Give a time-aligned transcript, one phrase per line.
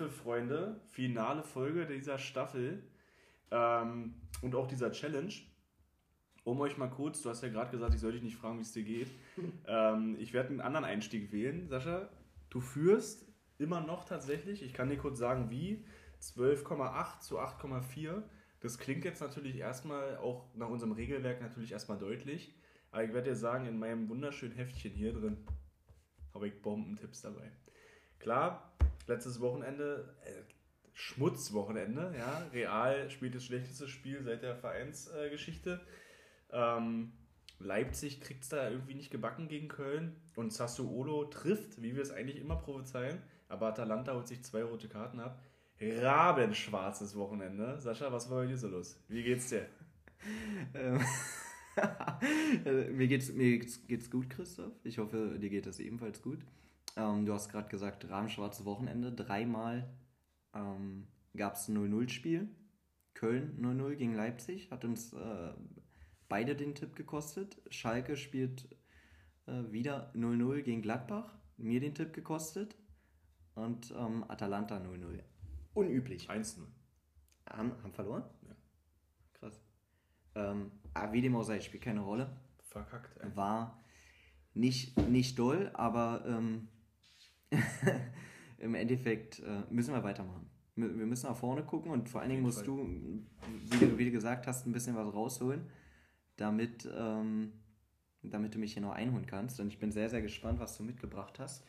[0.00, 2.82] Apfelfreunde, finale Folge dieser Staffel
[3.50, 5.32] ähm, und auch dieser Challenge.
[6.42, 8.62] Um euch mal kurz, du hast ja gerade gesagt, ich soll dich nicht fragen, wie
[8.62, 9.10] es dir geht.
[9.66, 11.68] ähm, ich werde einen anderen Einstieg wählen.
[11.68, 12.08] Sascha,
[12.48, 13.26] du führst
[13.58, 15.84] immer noch tatsächlich, ich kann dir kurz sagen, wie,
[16.22, 18.22] 12,8 zu 8,4.
[18.60, 22.54] Das klingt jetzt natürlich erstmal auch nach unserem Regelwerk natürlich erstmal deutlich.
[22.90, 25.46] Aber ich werde dir sagen, in meinem wunderschönen Heftchen hier drin
[26.32, 27.52] habe ich Bombentipps dabei.
[28.18, 28.69] Klar,
[29.10, 30.42] letztes Wochenende, äh,
[30.92, 32.46] Schmutzwochenende, ja.
[32.52, 35.80] Real spielt das schlechteste Spiel seit der Vereinsgeschichte.
[36.50, 37.12] Äh, ähm,
[37.58, 42.10] Leipzig kriegt es da irgendwie nicht gebacken gegen Köln und Sassuolo trifft, wie wir es
[42.10, 45.42] eigentlich immer prophezeien, aber Atalanta holt sich zwei rote Karten ab.
[45.80, 47.78] Rabenschwarzes Wochenende.
[47.80, 48.98] Sascha, was war bei dir so los?
[49.08, 49.66] Wie geht's dir?
[50.74, 51.00] Ähm,
[52.96, 54.72] mir, geht's, mir geht's gut, Christoph.
[54.84, 56.40] Ich hoffe, dir geht es ebenfalls gut.
[56.96, 59.12] Ähm, du hast gerade gesagt, rahmenschwarzes Wochenende.
[59.12, 59.88] Dreimal
[60.54, 62.48] ähm, gab es ein 0-0-Spiel.
[63.14, 64.70] Köln 0-0 gegen Leipzig.
[64.70, 65.52] Hat uns äh,
[66.28, 67.60] beide den Tipp gekostet.
[67.70, 68.68] Schalke spielt
[69.46, 71.36] äh, wieder 0-0 gegen Gladbach.
[71.56, 72.76] Mir den Tipp gekostet.
[73.54, 75.22] Und ähm, Atalanta 0-0.
[75.74, 76.30] Unüblich.
[76.30, 76.60] 1-0.
[77.48, 78.24] Haben, haben verloren?
[78.46, 78.56] Ja.
[79.34, 79.60] Krass.
[80.34, 82.36] Ähm, aber wie dem auch sei, spielt keine Rolle.
[82.68, 83.18] Verkackt.
[83.20, 83.34] Ey.
[83.36, 83.82] War
[84.54, 86.68] nicht, nicht doll, aber ähm,
[88.58, 90.50] im Endeffekt äh, müssen wir weitermachen.
[90.76, 92.66] Wir müssen nach vorne gucken und vor allen Dingen musst Fall.
[92.66, 93.24] du,
[93.70, 95.68] wie du, wie du gesagt hast, ein bisschen was rausholen,
[96.36, 97.52] damit, ähm,
[98.22, 99.60] damit du mich hier noch einholen kannst.
[99.60, 101.64] Und ich bin sehr, sehr gespannt, was du mitgebracht hast.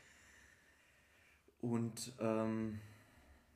[1.59, 2.79] Und ähm,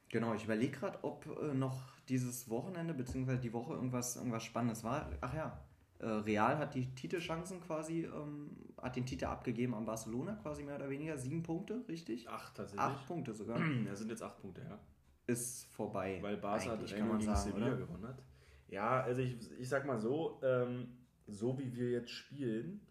[0.09, 3.38] genau, ich überlege gerade, ob äh, noch dieses Wochenende bzw.
[3.38, 5.12] die Woche irgendwas, irgendwas Spannendes war.
[5.22, 5.64] Ach ja,
[6.03, 8.51] Real hat die Titelchancen quasi, ähm,
[8.81, 11.17] hat den Titel abgegeben an Barcelona, quasi mehr oder weniger.
[11.17, 12.27] Sieben Punkte, richtig?
[12.27, 12.81] Acht tatsächlich.
[12.85, 13.59] Acht Punkte sogar.
[13.85, 14.79] Ja, sind jetzt acht Punkte, ja.
[15.27, 16.19] Ist vorbei.
[16.21, 17.78] Weil Barca hat kann man gegen sagen, Sevilla oder?
[17.78, 18.22] gewonnen hat.
[18.67, 20.88] Ja, also ich, ich sag mal so, ähm,
[21.28, 22.81] so wie wir jetzt spielen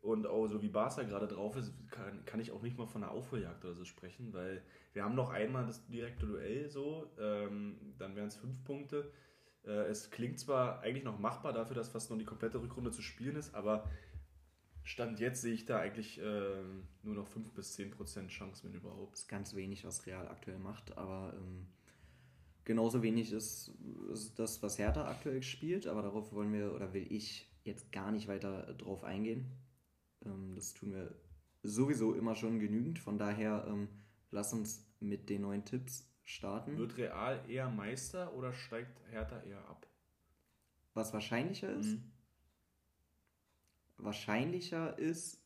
[0.00, 3.02] und auch so wie Barca gerade drauf ist, kann, kann ich auch nicht mal von
[3.02, 4.62] einer Aufholjagd oder so sprechen, weil
[4.92, 9.10] wir haben noch einmal das direkte Duell so, ähm, dann wären es fünf Punkte.
[9.68, 13.02] Äh, es klingt zwar eigentlich noch machbar dafür, dass fast noch die komplette Rückrunde zu
[13.02, 13.88] spielen ist, aber
[14.82, 16.62] Stand jetzt sehe ich da eigentlich äh,
[17.02, 19.12] nur noch 5 bis 10 Prozent Chance, wenn überhaupt.
[19.12, 21.66] Das ist ganz wenig, was Real aktuell macht, aber ähm,
[22.64, 23.70] genauso wenig ist,
[24.10, 28.10] ist, das, was Hertha aktuell spielt, aber darauf wollen wir oder will ich jetzt gar
[28.10, 29.52] nicht weiter drauf eingehen.
[30.24, 31.14] Ähm, das tun wir
[31.62, 33.88] sowieso immer schon genügend, von daher ähm,
[34.30, 36.76] lass uns mit den neuen Tipps starten.
[36.76, 39.86] Wird Real eher Meister oder steigt Hertha eher ab?
[40.94, 41.96] Was wahrscheinlicher ist?
[41.96, 42.12] Mhm
[43.98, 45.42] wahrscheinlicher ist,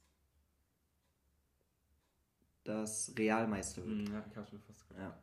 [2.64, 4.06] dass Real Meister wird.
[4.06, 5.16] Hm, ja, ich hab's mir fast gedacht.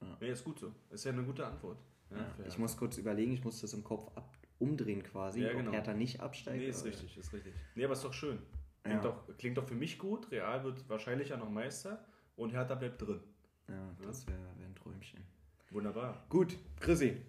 [0.00, 0.06] Ja.
[0.06, 0.16] ja.
[0.20, 0.72] Nee, ist gut so.
[0.90, 1.78] Ist ja eine gute Antwort.
[2.10, 2.46] Ja, ja.
[2.46, 5.70] Ich muss kurz überlegen, ich muss das im Kopf ab umdrehen quasi, ja, genau.
[5.70, 6.58] ob Hertha nicht absteigt.
[6.58, 6.92] Nee, ist oder?
[6.92, 7.52] richtig, ist richtig.
[7.74, 8.38] Nee, aber ist doch schön.
[8.84, 9.10] Klingt, ja.
[9.10, 10.30] doch, klingt doch für mich gut.
[10.30, 12.04] Real wird wahrscheinlich ja noch Meister
[12.36, 13.20] und Hertha bleibt drin.
[13.68, 15.20] Ja, das wäre wär ein Träumchen.
[15.70, 16.24] Wunderbar.
[16.28, 17.20] Gut, Chrissy,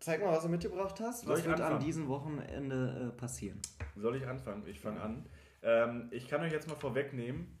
[0.00, 1.24] Zeig mal, was du mitgebracht hast.
[1.24, 1.76] Soll was wird anfangen?
[1.76, 3.60] an diesem Wochenende äh, passieren?
[3.96, 4.62] Soll ich anfangen?
[4.66, 5.26] Ich fange an.
[5.62, 7.58] Ähm, ich kann euch jetzt mal vorwegnehmen,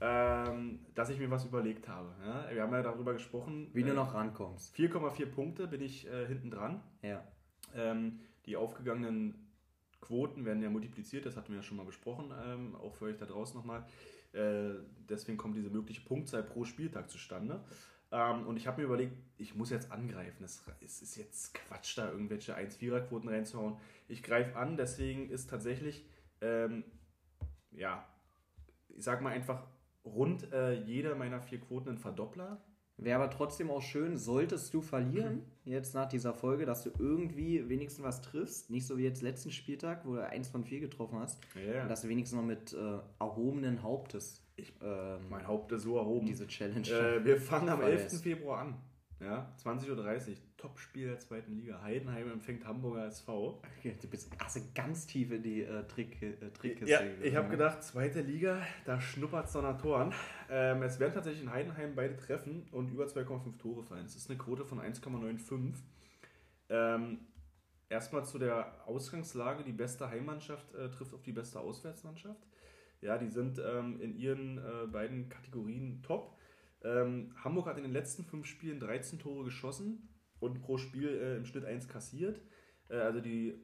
[0.00, 2.14] ähm, dass ich mir was überlegt habe.
[2.24, 2.46] Ja?
[2.50, 3.68] Wir haben ja darüber gesprochen.
[3.74, 4.74] Wie äh, du noch rankommst.
[4.74, 6.80] 4,4 Punkte bin ich äh, hinten dran.
[7.02, 7.22] Ja.
[7.74, 9.52] Ähm, die aufgegangenen
[10.00, 13.16] Quoten werden ja multipliziert, das hatten wir ja schon mal besprochen, ähm, auch für euch
[13.16, 13.84] da draußen nochmal.
[14.36, 14.74] Äh,
[15.08, 17.64] deswegen kommt diese mögliche Punktzahl pro Spieltag zustande.
[18.12, 20.44] Ähm, und ich habe mir überlegt, ich muss jetzt angreifen.
[20.44, 23.78] Es ist jetzt Quatsch, da irgendwelche 1-4er-Quoten reinzuhauen.
[24.08, 26.04] Ich greife an, deswegen ist tatsächlich,
[26.40, 26.84] ähm,
[27.72, 28.06] ja,
[28.88, 29.66] ich sag mal einfach,
[30.04, 32.62] rund äh, jeder meiner vier Quoten ein Verdoppler.
[32.98, 35.72] Wäre aber trotzdem auch schön, solltest du verlieren, mhm.
[35.72, 38.70] jetzt nach dieser Folge, dass du irgendwie wenigstens was triffst.
[38.70, 41.38] Nicht so wie jetzt letzten Spieltag, wo du eins von vier getroffen hast.
[41.54, 41.82] Ja.
[41.82, 45.98] Und dass du wenigstens noch mit äh, erhobenen Hauptes ich, ähm, mein Haupt ist so
[45.98, 46.26] erhoben.
[46.26, 46.88] Diese Challenge.
[46.88, 48.20] Äh, wir fangen am 11.
[48.22, 48.74] Februar an.
[49.18, 49.88] Ja, 20.30
[50.28, 51.80] Uhr, Topspiel der zweiten Liga.
[51.80, 53.62] Heidenheim empfängt Hamburger SV.
[53.78, 56.90] Okay, du bist also ganz tief in die äh, Trick, äh, Trickkiste.
[56.90, 60.12] Ja, ich habe gedacht, zweite Liga, da schnuppert es noch nach Toren.
[60.50, 64.04] Ähm, es werden tatsächlich in Heidenheim beide treffen und über 2,5 Tore fallen.
[64.04, 65.76] Es ist eine Quote von 1,95.
[66.68, 67.20] Ähm,
[67.88, 69.64] erstmal zu der Ausgangslage.
[69.64, 72.46] Die beste Heimmannschaft äh, trifft auf die beste Auswärtsmannschaft.
[73.00, 76.35] Ja, die sind ähm, in ihren äh, beiden Kategorien top.
[76.86, 81.36] Ähm, Hamburg hat in den letzten fünf Spielen 13 Tore geschossen und pro Spiel äh,
[81.36, 82.40] im Schnitt 1 kassiert.
[82.88, 83.54] Äh, also die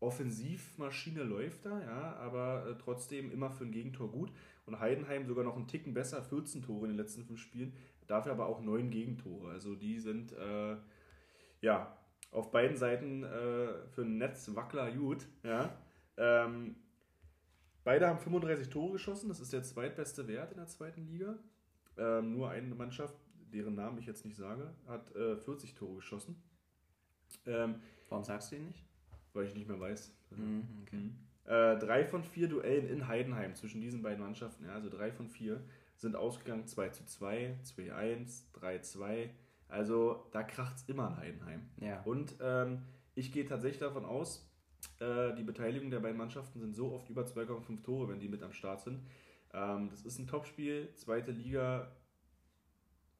[0.00, 4.32] Offensivmaschine läuft da, ja, aber äh, trotzdem immer für ein Gegentor gut.
[4.64, 7.74] Und Heidenheim sogar noch einen Ticken besser, 14 Tore in den letzten fünf Spielen,
[8.06, 9.50] dafür aber auch neun Gegentore.
[9.50, 10.76] Also die sind äh,
[11.60, 11.98] ja
[12.30, 15.26] auf beiden Seiten äh, für ein Netz Wackler gut.
[15.42, 15.76] Ja.
[16.16, 16.76] Ähm,
[17.84, 21.36] beide haben 35 Tore geschossen, das ist der zweitbeste Wert in der zweiten Liga.
[21.96, 23.14] Ähm, nur eine Mannschaft,
[23.52, 26.42] deren Namen ich jetzt nicht sage, hat äh, 40 Tore geschossen.
[27.46, 27.76] Ähm,
[28.08, 28.84] Warum sagst du ihn nicht?
[29.32, 30.12] Weil ich nicht mehr weiß.
[30.30, 30.96] Mhm, okay.
[30.96, 31.16] mhm.
[31.44, 35.28] Äh, drei von vier Duellen in Heidenheim zwischen diesen beiden Mannschaften, ja, also drei von
[35.28, 35.60] vier,
[35.96, 39.30] sind ausgegangen 2 zu 2, 2-1, 3-2.
[39.68, 41.70] Also da kracht es immer in Heidenheim.
[41.80, 42.02] Ja.
[42.02, 42.82] Und ähm,
[43.14, 44.50] ich gehe tatsächlich davon aus,
[44.98, 48.42] äh, die Beteiligung der beiden Mannschaften sind so oft über 2,5 Tore, wenn die mit
[48.42, 49.00] am Start sind.
[49.52, 51.90] Ähm, das ist ein Topspiel, zweite Liga,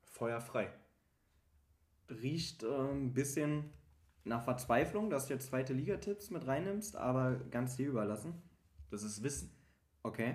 [0.02, 0.72] feuerfrei.
[2.08, 3.70] Riecht äh, ein bisschen
[4.24, 8.42] nach Verzweiflung, dass du jetzt zweite Liga-Tipps mit reinnimmst, aber ganz dir überlassen.
[8.90, 9.50] Das ist Wissen.
[10.02, 10.34] Okay.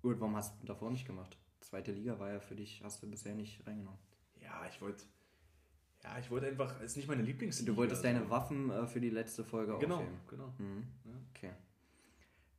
[0.00, 1.36] Gut, warum hast du davor nicht gemacht?
[1.60, 4.00] Zweite Liga war ja für dich, hast du bisher nicht reingenommen.
[4.40, 5.04] Ja, ich wollte.
[6.02, 7.70] Ja, ich wollte einfach, ist nicht meine Lieblingsliga.
[7.70, 10.18] Du wolltest deine Waffen äh, für die letzte Folge genau, aufheben.
[10.26, 10.86] Genau, mhm.
[11.04, 11.12] ja.
[11.30, 11.52] Okay.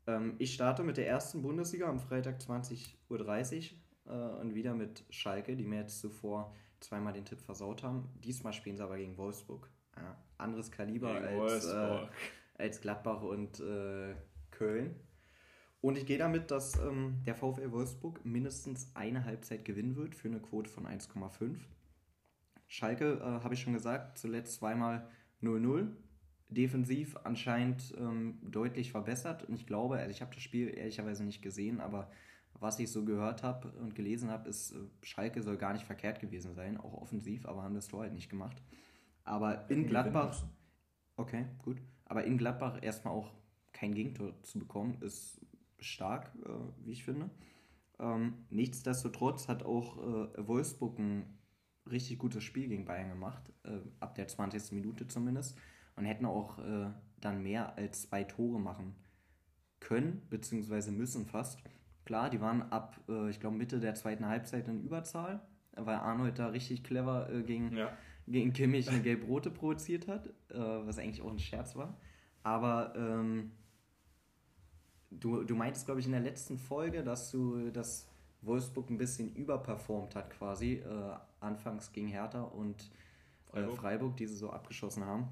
[0.08, 3.72] Ähm, ich starte mit der ersten Bundesliga am Freitag 20.30
[4.06, 8.10] Uhr äh, und wieder mit Schalke, die mir jetzt zuvor zweimal den Tipp versaut haben.
[8.24, 9.70] Diesmal spielen sie aber gegen Wolfsburg.
[9.96, 12.08] Ja, anderes Kaliber als, äh,
[12.56, 14.16] als Gladbach und äh,
[14.52, 14.96] Köln.
[15.82, 20.30] Und ich gehe damit, dass ähm, der VfL Wolfsburg mindestens eine Halbzeit gewinnen wird für
[20.30, 21.58] eine Quote von 1,5.
[22.68, 25.08] Schalke, äh, habe ich schon gesagt, zuletzt zweimal
[25.42, 25.92] 0-0.
[26.54, 29.44] Defensiv anscheinend ähm, deutlich verbessert.
[29.44, 32.10] Und ich glaube, also ich habe das Spiel ehrlicherweise nicht gesehen, aber
[32.60, 36.20] was ich so gehört habe und gelesen habe, ist, äh, Schalke soll gar nicht verkehrt
[36.20, 38.62] gewesen sein, auch offensiv, aber haben das Tor halt nicht gemacht.
[39.24, 40.46] Aber in Gladbach.
[41.16, 41.82] Okay, gut.
[42.06, 43.32] Aber in Gladbach erstmal auch
[43.72, 45.42] kein Gegentor zu bekommen, ist
[45.80, 46.50] stark, äh,
[46.86, 47.30] wie ich finde.
[48.00, 51.38] Ähm, nichtsdestotrotz hat auch äh, Wolfsburg ein
[51.90, 54.72] richtig gutes Spiel gegen Bayern gemacht, äh, ab der 20.
[54.72, 55.58] Minute zumindest,
[55.96, 56.92] und hätten auch äh,
[57.22, 58.96] dann mehr als zwei Tore machen
[59.80, 61.60] können, beziehungsweise müssen fast.
[62.06, 65.42] Klar, die waren ab, äh, ich glaube, Mitte der zweiten Halbzeit in Überzahl,
[65.76, 67.92] weil Arnold da richtig clever äh, gegen ja
[68.28, 71.98] gegen Kimmich eine gelb-rote provoziert hat, äh, was eigentlich auch ein Scherz war.
[72.44, 73.52] Aber ähm,
[75.12, 78.10] du, du meintest, glaube ich, in der letzten Folge, dass du das
[78.42, 82.82] Wolfsburg ein bisschen überperformt hat quasi, äh, anfangs gegen Hertha und
[83.48, 83.78] äh, Freiburg.
[83.78, 85.30] Freiburg, die sie so abgeschossen haben.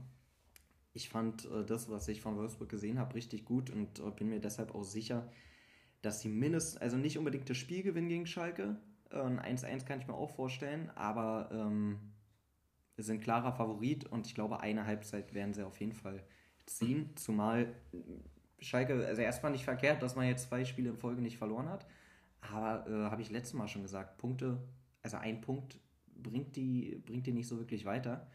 [0.93, 4.29] Ich fand äh, das, was ich von Wolfsburg gesehen habe, richtig gut und äh, bin
[4.29, 5.29] mir deshalb auch sicher,
[6.01, 8.77] dass sie mindestens, also nicht unbedingt das Spiel gewinnen gegen Schalke,
[9.11, 11.99] äh, ein 1-1 kann ich mir auch vorstellen, aber ähm,
[12.97, 16.23] sind klarer Favorit und ich glaube, eine Halbzeit werden sie auf jeden Fall
[16.65, 17.11] ziehen.
[17.15, 17.73] Zumal
[18.59, 21.87] Schalke, also erstmal nicht verkehrt, dass man jetzt zwei Spiele in Folge nicht verloren hat.
[22.41, 24.61] Aber äh, habe ich letztes Mal schon gesagt, Punkte,
[25.01, 25.79] also ein Punkt
[26.15, 28.27] bringt die, bringt die nicht so wirklich weiter.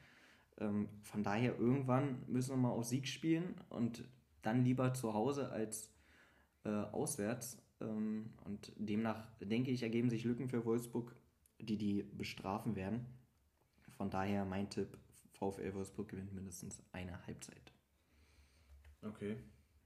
[0.58, 4.05] Ähm, von daher irgendwann müssen wir mal auf Sieg spielen und
[4.43, 5.93] dann lieber zu Hause als
[6.64, 7.62] äh, auswärts.
[7.81, 11.14] Ähm, und demnach denke ich, ergeben sich Lücken für Wolfsburg,
[11.61, 13.06] die die bestrafen werden.
[13.97, 14.97] Von daher mein Tipp,
[15.32, 17.73] VfL Wolfsburg gewinnt mindestens eine Halbzeit.
[19.02, 19.37] Okay.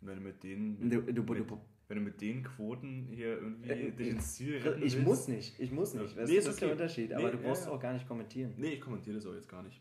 [0.01, 3.71] Wenn du mit den, du, du, mit, du, wenn du mit den Quoten hier irgendwie
[3.71, 5.07] äh, dich ins Ziel retten Ich willst.
[5.07, 6.17] muss nicht, ich muss nicht.
[6.17, 6.25] Ja.
[6.25, 6.61] Nee, das ist okay.
[6.61, 7.13] der Unterschied.
[7.13, 8.55] Aber nee, du brauchst ja, auch gar nicht kommentieren.
[8.57, 9.81] Nee, ich kommentiere das auch jetzt gar nicht.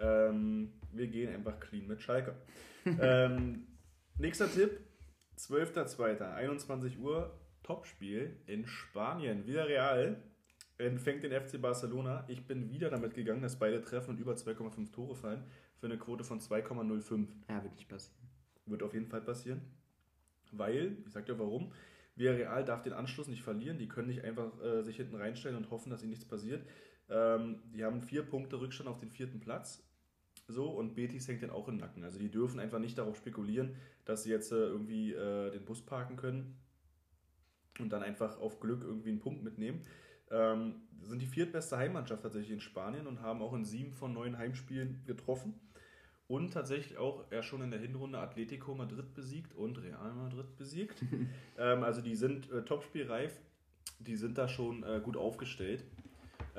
[0.00, 2.34] Ähm, wir gehen einfach clean mit Schalke.
[3.00, 3.66] ähm,
[4.18, 4.80] nächster Tipp,
[5.38, 6.34] 12.02.
[6.34, 9.46] 21 Uhr, Topspiel in Spanien.
[9.46, 10.16] Wieder Real
[10.78, 12.24] empfängt den FC Barcelona.
[12.28, 15.44] Ich bin wieder damit gegangen, dass beide treffen und über 2,5 Tore fallen
[15.78, 17.26] für eine Quote von 2,05.
[17.48, 18.18] Ja, wird nicht passieren.
[18.66, 19.60] Wird auf jeden Fall passieren.
[20.52, 21.72] Weil, ich sag dir warum,
[22.16, 23.78] Villarreal darf den Anschluss nicht verlieren.
[23.78, 26.66] Die können nicht einfach äh, sich hinten reinstellen und hoffen, dass ihnen nichts passiert.
[27.08, 29.82] Ähm, die haben vier Punkte Rückstand auf den vierten Platz.
[30.50, 32.04] So, und Betis hängt dann auch im Nacken.
[32.04, 35.82] Also die dürfen einfach nicht darauf spekulieren, dass sie jetzt äh, irgendwie äh, den Bus
[35.82, 36.56] parken können
[37.78, 39.82] und dann einfach auf Glück irgendwie einen Punkt mitnehmen.
[40.30, 44.38] Ähm, sind die viertbeste Heimmannschaft tatsächlich in Spanien und haben auch in sieben von neun
[44.38, 45.54] Heimspielen getroffen.
[46.28, 51.02] Und tatsächlich auch er schon in der Hinrunde Atletico Madrid besiegt und Real Madrid besiegt.
[51.58, 53.40] ähm, also die sind äh, topspielreif,
[53.98, 55.84] die sind da schon äh, gut aufgestellt.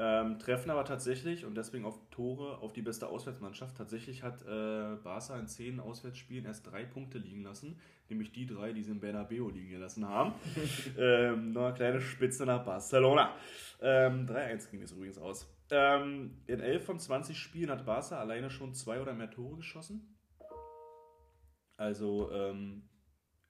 [0.03, 3.77] Ähm, treffen aber tatsächlich und deswegen auf Tore auf die beste Auswärtsmannschaft.
[3.77, 7.79] Tatsächlich hat äh, Barca in zehn Auswärtsspielen erst drei Punkte liegen lassen,
[8.09, 10.33] nämlich die drei, die sie in Bernabeu liegen gelassen haben.
[10.97, 13.35] ähm, noch eine kleine Spitze nach Barcelona.
[13.79, 15.47] Ähm, 3-1 ging es übrigens aus.
[15.69, 20.17] Ähm, in 11 von 20 Spielen hat Barca alleine schon zwei oder mehr Tore geschossen.
[21.77, 22.89] Also ähm,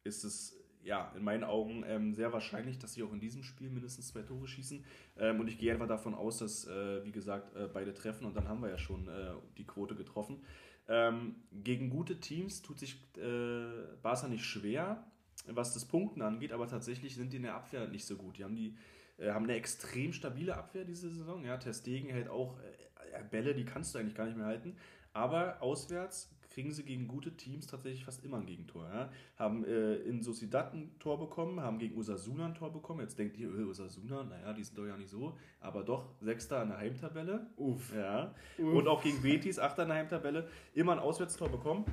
[0.03, 3.69] ist es ja in meinen Augen ähm, sehr wahrscheinlich, dass sie auch in diesem Spiel
[3.69, 4.83] mindestens zwei Tore schießen.
[5.17, 8.35] Ähm, und ich gehe einfach davon aus, dass, äh, wie gesagt, äh, beide treffen und
[8.35, 10.41] dann haben wir ja schon äh, die Quote getroffen.
[10.87, 15.05] Ähm, gegen gute Teams tut sich äh, Barca nicht schwer,
[15.47, 18.37] was das Punkten angeht, aber tatsächlich sind die in der Abwehr nicht so gut.
[18.37, 18.75] Die haben, die,
[19.17, 21.45] äh, haben eine extrem stabile Abwehr diese Saison.
[21.45, 24.75] Ja, Testegen hält auch äh, Bälle, die kannst du eigentlich gar nicht mehr halten.
[25.13, 28.87] Aber auswärts kriegen sie gegen gute Teams tatsächlich fast immer ein Gegentor.
[28.87, 29.09] Ja?
[29.37, 33.01] Haben äh, in Sociedad ein Tor bekommen, haben gegen Osasuna ein Tor bekommen.
[33.01, 35.37] Jetzt denkt ihr, äh, Osasuna, naja, die sind doch ja nicht so.
[35.59, 37.47] Aber doch, Sechster in der Heimtabelle.
[37.55, 37.93] Uff.
[37.95, 38.35] Ja.
[38.57, 38.73] Uff.
[38.73, 40.49] Und auch gegen Betis, Achter in der Heimtabelle.
[40.73, 41.85] Immer ein Auswärtstor bekommen.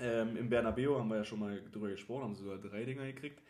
[0.00, 3.04] Ähm, Im Bernabeu haben wir ja schon mal drüber gesprochen, haben sie sogar drei Dinger
[3.04, 3.42] gekriegt.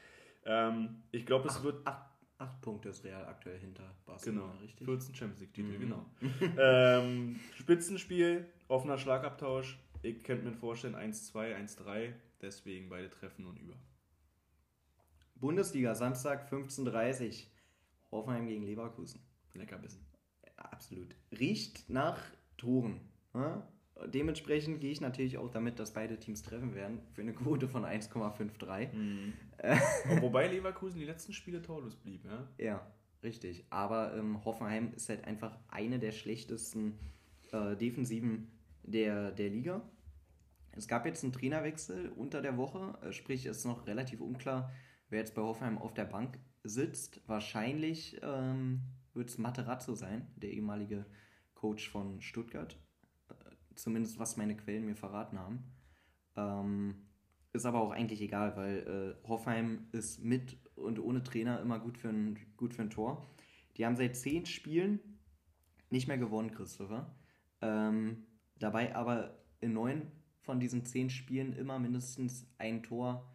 [0.44, 1.86] Ähm, ich glaube, es wird.
[1.86, 4.84] Acht, acht, Punkte ist Real aktuell hinter Barcelona, genau, richtig?
[4.86, 5.80] 14 Champions League-Titel, mhm.
[5.80, 6.06] genau.
[6.58, 9.78] ähm, Spitzenspiel, offener Schlagabtausch.
[10.02, 13.74] Ich könnte mir vorstellen 1-2, 1-3, deswegen beide treffen und über.
[15.36, 17.34] Bundesliga, Samstag 15.30 Uhr.
[18.10, 19.20] Hoffenheim gegen Leverkusen.
[19.54, 20.04] Leckerbissen.
[20.56, 21.14] Absolut.
[21.32, 22.20] Riecht nach
[22.56, 23.00] Toren.
[23.34, 23.66] Ja?
[24.06, 27.84] Dementsprechend gehe ich natürlich auch damit, dass beide Teams treffen werden, für eine Quote von
[27.84, 28.92] 1,53.
[28.92, 29.32] Mhm.
[30.20, 32.48] Wobei Leverkusen die letzten Spiele torlos blieb, ja?
[32.58, 33.64] Ja, richtig.
[33.70, 36.98] Aber ähm, Hoffenheim ist halt einfach eine der schlechtesten
[37.52, 38.50] äh, Defensiven
[38.82, 39.82] der, der Liga.
[40.72, 44.72] Es gab jetzt einen Trainerwechsel unter der Woche, äh, sprich es ist noch relativ unklar,
[45.08, 47.20] wer jetzt bei Hoffenheim auf der Bank sitzt.
[47.28, 48.80] Wahrscheinlich ähm,
[49.12, 51.06] wird es Materazzo sein, der ehemalige
[51.54, 52.76] Coach von Stuttgart.
[53.74, 55.64] Zumindest was meine Quellen mir verraten haben.
[56.36, 57.06] Ähm,
[57.52, 61.98] ist aber auch eigentlich egal, weil äh, Hoffenheim ist mit und ohne Trainer immer gut
[61.98, 63.24] für, ein, gut für ein Tor.
[63.76, 65.00] Die haben seit zehn Spielen
[65.90, 67.14] nicht mehr gewonnen, Christopher.
[67.60, 68.26] Ähm,
[68.58, 73.32] dabei aber in neun von diesen zehn Spielen immer mindestens ein Tor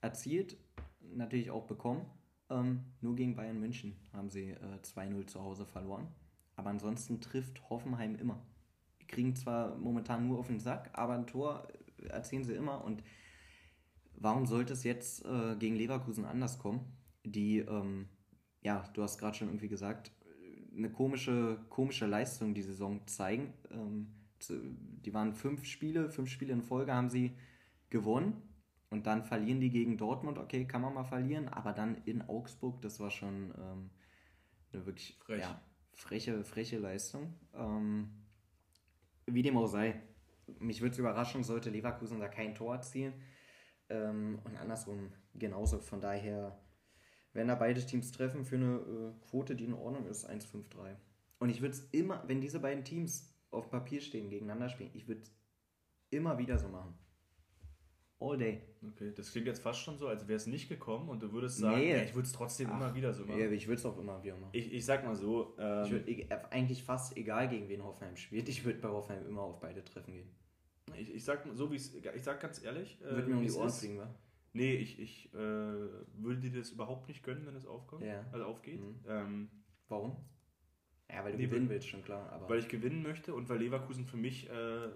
[0.00, 0.56] erzielt,
[1.00, 2.06] natürlich auch bekommen.
[2.50, 6.08] Ähm, nur gegen Bayern München haben sie äh, 2-0 zu Hause verloren.
[6.56, 8.44] Aber ansonsten trifft Hoffenheim immer.
[9.08, 11.68] Kriegen zwar momentan nur auf den Sack, aber ein Tor
[12.08, 12.84] erzielen sie immer.
[12.84, 13.02] Und
[14.14, 16.80] warum sollte es jetzt äh, gegen Leverkusen anders kommen?
[17.24, 18.08] Die, ähm,
[18.62, 20.12] ja, du hast gerade schon irgendwie gesagt,
[20.76, 23.52] eine komische, komische Leistung die Saison zeigen.
[23.70, 24.14] Ähm,
[24.48, 27.36] die waren fünf Spiele, fünf Spiele in Folge haben sie
[27.90, 28.42] gewonnen
[28.90, 30.38] und dann verlieren die gegen Dortmund.
[30.38, 33.90] Okay, kann man mal verlieren, aber dann in Augsburg, das war schon ähm,
[34.72, 35.40] eine wirklich Frech.
[35.40, 35.60] ja,
[35.92, 37.34] freche, freche Leistung.
[37.54, 38.10] Ähm,
[39.34, 40.00] wie dem auch sei,
[40.58, 43.14] mich würde es überraschen, sollte Leverkusen da kein Tor erzielen.
[43.88, 45.78] Ähm, und andersrum genauso.
[45.78, 46.58] Von daher,
[47.32, 50.96] wenn da beide Teams treffen für eine äh, Quote, die in Ordnung ist, 1-5-3.
[51.38, 54.90] Und ich würde es immer, wenn diese beiden Teams auf Papier stehen, gegeneinander spielen.
[54.94, 55.22] Ich würde
[56.10, 56.94] immer wieder so machen.
[58.22, 58.60] All day.
[58.86, 61.58] Okay, das klingt jetzt fast schon so, als wäre es nicht gekommen und du würdest
[61.58, 61.92] sagen, nee.
[61.92, 63.38] ja, ich würde es trotzdem Ach, immer wieder so machen.
[63.38, 64.50] Ja, ich würde es auch immer wieder machen.
[64.52, 65.56] Ich, ich sag mal so.
[65.58, 69.42] Ähm, ich würde eigentlich fast egal, gegen wen Hoffenheim spielt, ich würde bei Hoffenheim immer
[69.42, 70.30] auf beide Treffen gehen.
[70.96, 73.00] Ich, ich sag so wie ich sag ganz ehrlich.
[73.00, 74.14] Äh, würde mir um die Ohren fliegen, wa?
[74.52, 78.04] Nee, ich, ich äh, würde dir das überhaupt nicht gönnen, wenn es aufkommt.
[78.04, 78.26] Ja.
[78.32, 78.80] Also aufgeht.
[78.80, 79.00] Mhm.
[79.08, 79.50] Ähm,
[79.88, 80.16] Warum?
[81.10, 82.30] Ja, weil du nee, gewinnen willst, schon klar.
[82.32, 84.88] Aber weil ich gewinnen möchte und weil Leverkusen für mich äh,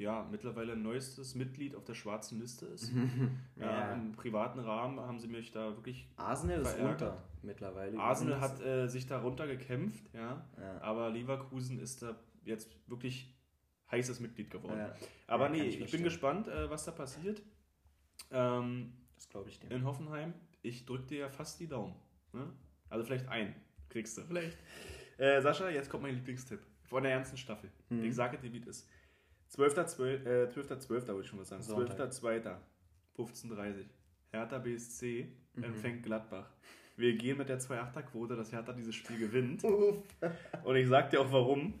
[0.00, 2.92] ja mittlerweile ein neuestes Mitglied auf der schwarzen Liste ist.
[3.56, 3.92] ja, ja.
[3.92, 6.08] Im privaten Rahmen haben sie mich da wirklich.
[6.16, 6.96] Arsenal verärgert.
[6.96, 7.98] ist runter mittlerweile.
[7.98, 13.34] Arsenal hat äh, sich da runter gekämpft, ja, ja, aber Leverkusen ist da jetzt wirklich
[13.90, 14.78] heißes Mitglied geworden.
[14.78, 14.94] Ja.
[15.26, 17.42] Aber nee, ich, ich bin gespannt, äh, was da passiert.
[18.30, 19.70] Ähm, das glaube ich dir.
[19.70, 21.94] In Hoffenheim, ich drücke dir ja fast die Daumen.
[22.32, 22.46] Ne?
[22.88, 23.54] Also vielleicht ein
[23.88, 24.22] kriegst du.
[24.22, 24.56] Vielleicht.
[25.18, 27.70] Äh, Sascha, jetzt kommt mein Lieblingstipp von der ganzen Staffel.
[27.90, 28.04] Mhm.
[28.04, 28.88] Ich sage dir, wie es ist.
[29.54, 30.26] 12.12.
[30.26, 30.78] Äh, 12.
[30.78, 31.08] 12.
[31.08, 31.62] wollte ich schon was sagen.
[31.62, 32.56] 12.2.
[33.16, 33.84] 15.30
[34.32, 35.64] Hertha BSC mhm.
[35.64, 36.50] empfängt Gladbach.
[36.96, 39.64] Wir gehen mit der 2-8er-Quote, dass Hertha dieses Spiel gewinnt.
[39.64, 41.74] und ich sag dir auch warum.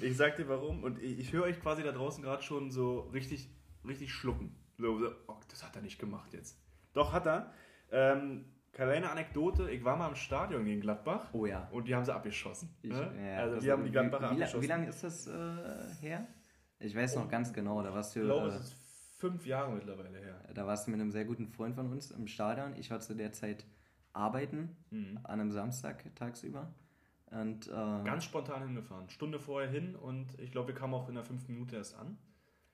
[0.00, 0.82] Ich sag dir warum.
[0.84, 3.50] Und ich, ich höre euch quasi da draußen gerade schon so richtig,
[3.86, 4.56] richtig schlucken.
[4.78, 6.58] So, so, oh, das hat er nicht gemacht jetzt.
[6.94, 7.52] Doch, hat er.
[7.90, 11.28] Ähm, Kleine Anekdote, ich war mal im Stadion gegen Gladbach.
[11.32, 11.68] Oh ja.
[11.70, 12.74] Und die haben sie abgeschossen.
[12.82, 13.12] Ich, ne?
[13.24, 14.62] ja, also die haben die Gladbacher wie, wie, abgeschossen.
[14.62, 16.26] Wie lange ist das äh, her?
[16.78, 18.20] Ich weiß noch ganz genau, da warst du...
[18.20, 18.74] Ich glaube, äh, es ist
[19.18, 20.40] fünf Jahre mittlerweile her.
[20.54, 22.74] Da warst du mit einem sehr guten Freund von uns im Stadion.
[22.76, 23.64] Ich war zu der Zeit
[24.12, 25.18] arbeiten, mhm.
[25.22, 26.74] an einem Samstag tagsüber.
[27.30, 29.08] Und, äh, Ganz spontan hingefahren.
[29.08, 32.18] Stunde vorher hin und ich glaube, wir kamen auch in der fünften Minute erst an.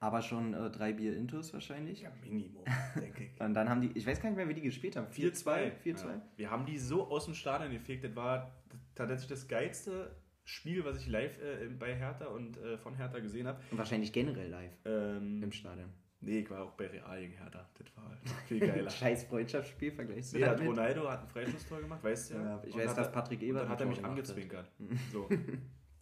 [0.01, 2.03] Aber schon äh, drei Bier Intus wahrscheinlich.
[2.03, 2.65] Ja, Minimum,
[2.97, 3.41] denke ich.
[3.41, 5.07] und dann haben die, ich weiß gar nicht mehr, wie die gespielt haben.
[5.09, 5.73] 4-2?
[5.85, 5.95] 4-2?
[5.95, 6.23] Ja.
[6.37, 8.05] Wir haben die so aus dem Stadion gefegt.
[8.05, 8.51] Das war
[8.95, 10.11] tatsächlich das geilste
[10.45, 13.61] Spiel, was ich live äh, bei Hertha und äh, von Hertha gesehen habe.
[13.71, 15.91] Und wahrscheinlich generell live ähm, im Stadion.
[16.23, 17.67] Nee, ich war auch bei Real gegen Hertha.
[17.79, 18.15] Das war
[18.47, 18.91] viel geiler.
[18.91, 20.71] Scheiß Freundschaftsspiel, vergleichst du nee, hat damit?
[20.71, 22.43] Ronaldo hat ein Freistoßtor gemacht, weißt du ja?
[22.43, 24.71] Ja, ich weiß, dass Patrick Ebert hat er mich angezwinkert.
[25.13, 25.29] So.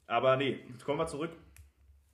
[0.07, 1.30] Aber nee, jetzt kommen wir zurück.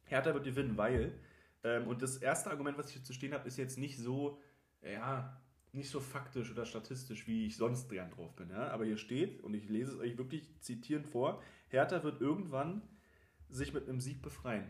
[0.04, 1.14] Hertha wird gewinnen, weil.
[1.62, 4.38] Ähm, und das erste Argument, was ich hier zu stehen habe, ist jetzt nicht so,
[4.82, 5.40] ja,
[5.72, 8.50] nicht so faktisch oder statistisch, wie ich sonst gern drauf bin.
[8.50, 8.68] Ja?
[8.68, 11.42] Aber hier steht, und ich lese es euch wirklich zitierend vor:
[11.74, 12.82] Hertha wird irgendwann
[13.50, 14.66] sich mit einem Sieg befreien.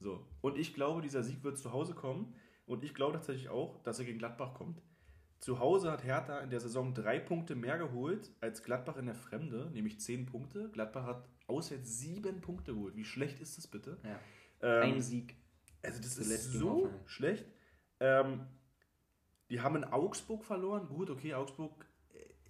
[0.00, 0.26] So.
[0.40, 2.34] Und ich glaube, dieser Sieg wird zu Hause kommen.
[2.66, 4.82] Und ich glaube tatsächlich auch, dass er gegen Gladbach kommt.
[5.38, 9.14] Zu Hause hat Hertha in der Saison drei Punkte mehr geholt als Gladbach in der
[9.14, 10.70] Fremde, nämlich zehn Punkte.
[10.70, 12.96] Gladbach hat auswärts sieben Punkte geholt.
[12.96, 13.98] Wie schlecht ist das bitte?
[14.02, 14.18] Ja.
[14.62, 15.36] Ähm, Ein Sieg.
[15.82, 17.44] also das ist so schlecht.
[18.00, 18.46] Ähm,
[19.50, 20.88] die haben in Augsburg verloren.
[20.88, 21.86] Gut, okay, Augsburg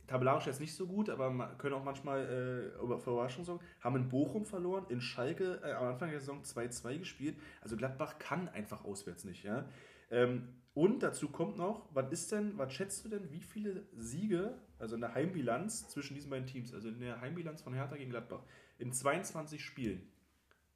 [0.07, 3.65] tabellarisch jetzt nicht so gut, aber können auch manchmal äh, über für sorgen.
[3.81, 7.37] Haben in Bochum verloren, in Schalke äh, am Anfang der Saison 2-2 gespielt.
[7.61, 9.69] Also Gladbach kann einfach auswärts nicht, ja.
[10.11, 14.59] Ähm, und dazu kommt noch, was ist denn, was schätzt du denn, wie viele Siege,
[14.79, 18.11] also in der Heimbilanz zwischen diesen beiden Teams, also in der Heimbilanz von Hertha gegen
[18.11, 18.43] Gladbach,
[18.79, 20.03] in 22 Spielen,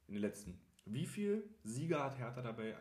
[0.07, 2.75] in den letzten, wie viele Siege hat Hertha dabei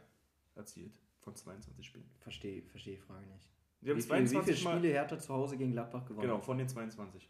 [0.55, 2.09] erzielt von 22 Spielen?
[2.21, 3.57] Verstehe versteh die Frage nicht.
[3.80, 4.73] Sie haben Wie, viel, wie 22 viele.
[4.75, 6.23] Spiele Hertha zu Hause gegen Gladbach gewonnen?
[6.28, 7.28] Genau, von den 22.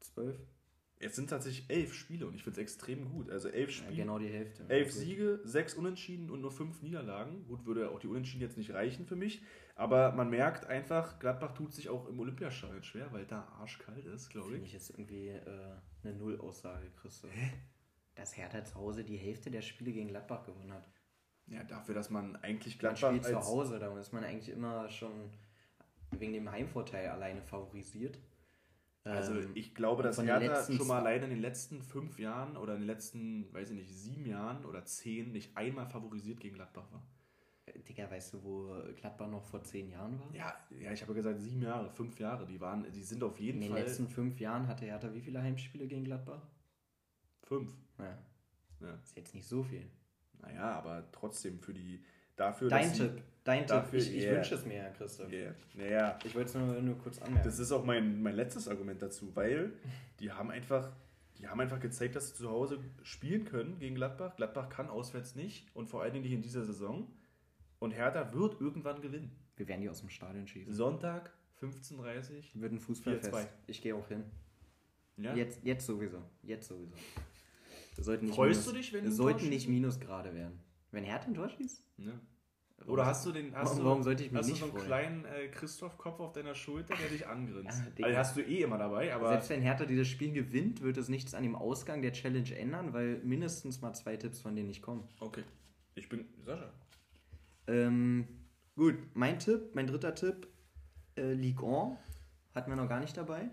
[0.00, 0.36] Zwölf?
[1.00, 3.30] Es sind tatsächlich elf Spiele und ich finde es extrem gut.
[3.30, 4.64] Also elf Ja, Spiele, genau die Hälfte.
[4.68, 4.96] elf Gut.
[4.98, 7.46] Siege, sechs Unentschieden und nur fünf Niederlagen.
[7.46, 9.42] Gut, würde auch die Unentschieden jetzt nicht reichen für mich.
[9.76, 14.30] Aber man merkt einfach, Gladbach tut sich auch im Olympiastadion schwer, weil da arschkalt ist,
[14.30, 14.70] glaube Finde ich.
[14.70, 17.30] ich jetzt irgendwie äh, eine Nullaussage, Christoph.
[18.16, 20.88] Dass Hertha zu Hause die Hälfte der Spiele gegen Gladbach gewonnen hat.
[21.50, 24.88] Ja, dafür, dass man eigentlich Man Gladbach spielt zu Hause, da ist man eigentlich immer
[24.90, 25.30] schon
[26.12, 28.18] wegen dem Heimvorteil alleine favorisiert.
[29.04, 32.74] Also Ähm, ich glaube, dass Hertha schon mal alleine in den letzten fünf Jahren oder
[32.74, 36.90] in den letzten, weiß ich nicht, sieben Jahren oder zehn nicht einmal favorisiert gegen Gladbach
[36.92, 37.02] war.
[37.88, 40.34] Digga, weißt du, wo Gladbach noch vor zehn Jahren war?
[40.34, 42.46] Ja, ja, ich habe gesagt sieben Jahre, fünf Jahre.
[42.46, 45.20] Die waren, die sind auf jeden In den Fall letzten fünf Jahren hatte Hertha wie
[45.20, 46.42] viele Heimspiele gegen Gladbach?
[47.42, 47.72] fünf.
[47.98, 48.18] Ja,
[48.80, 48.94] Ja.
[48.94, 49.88] ist jetzt nicht so viel.
[50.42, 52.02] Naja, aber trotzdem für die
[52.36, 52.68] dafür.
[52.68, 54.08] Dein dass sie- Tipp, dein dafür- Tipp.
[54.08, 54.36] Ich, ich yeah.
[54.36, 55.32] wünsche es mir, Herr Christoph.
[55.32, 55.54] Yeah.
[55.74, 57.46] Naja, Ich wollte es nur, nur kurz anmerken.
[57.48, 59.72] das ist auch mein, mein letztes Argument dazu, weil
[60.20, 60.90] die haben einfach,
[61.38, 64.36] die haben einfach gezeigt, dass sie zu Hause spielen können gegen Gladbach.
[64.36, 67.08] Gladbach kann auswärts nicht und vor allen Dingen nicht in dieser Saison.
[67.80, 69.30] Und Hertha wird irgendwann gewinnen.
[69.56, 70.72] Wir werden die aus dem Stadion schießen.
[70.72, 73.32] Sonntag 15.30 Wird ein Fußballfest.
[73.34, 73.46] 4-2.
[73.66, 74.24] Ich gehe auch hin.
[75.16, 75.34] Ja?
[75.34, 76.22] Jetzt, jetzt sowieso.
[76.42, 76.94] Jetzt sowieso.
[77.98, 79.68] Wir sollten nicht Freust minus, du dich, wenn wir sollten nicht?
[79.68, 80.60] Minusgrade werden.
[80.92, 81.84] Wenn Hertha ein Tor schießt?
[81.98, 82.12] ja.
[82.86, 84.66] Oder hast du den, hast warum, du, warum sollte ich mich hast du nicht so
[84.66, 84.86] einen freuen?
[84.86, 87.82] kleinen äh, Christoph-Kopf auf deiner Schulter, der dich angrinst?
[87.98, 88.06] Digga.
[88.06, 91.08] also hast du eh immer dabei, aber Selbst wenn Hertha dieses Spiel gewinnt, wird es
[91.08, 94.80] nichts an dem Ausgang der Challenge ändern, weil mindestens mal zwei Tipps von denen nicht
[94.80, 95.02] kommen.
[95.18, 95.42] okay.
[95.96, 96.72] Ich bin Sascha.
[97.66, 98.28] Ähm,
[98.76, 100.46] gut, mein Tipp, mein dritter Tipp,
[101.16, 101.98] äh, Ligue 1,
[102.54, 103.50] hatten wir noch gar nicht dabei.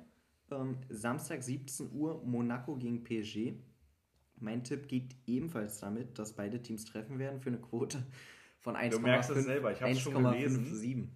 [0.51, 3.55] Ähm, Samstag 17 Uhr Monaco gegen PSG.
[4.45, 8.05] Mein Tipp geht ebenfalls damit, dass beide Teams treffen werden für eine Quote
[8.59, 8.89] von 1,5.
[8.91, 10.67] Du merkst es selber, ich hab's schon gelesen.
[10.67, 11.09] 1,57.